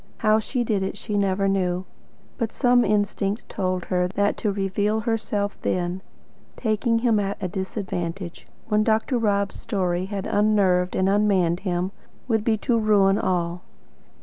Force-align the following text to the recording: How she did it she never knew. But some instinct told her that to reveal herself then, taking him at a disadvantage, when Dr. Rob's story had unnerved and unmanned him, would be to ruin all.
How 0.17 0.39
she 0.39 0.63
did 0.63 0.81
it 0.81 0.97
she 0.97 1.15
never 1.15 1.47
knew. 1.47 1.85
But 2.39 2.51
some 2.51 2.83
instinct 2.83 3.47
told 3.47 3.85
her 3.85 4.07
that 4.07 4.35
to 4.37 4.51
reveal 4.51 5.01
herself 5.01 5.59
then, 5.61 6.01
taking 6.55 6.97
him 7.05 7.19
at 7.19 7.37
a 7.39 7.47
disadvantage, 7.47 8.47
when 8.67 8.83
Dr. 8.83 9.19
Rob's 9.19 9.59
story 9.59 10.05
had 10.05 10.25
unnerved 10.25 10.95
and 10.95 11.07
unmanned 11.07 11.59
him, 11.59 11.91
would 12.27 12.43
be 12.43 12.57
to 12.57 12.79
ruin 12.79 13.19
all. 13.19 13.61